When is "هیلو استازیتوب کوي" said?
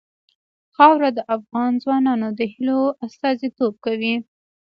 2.53-4.15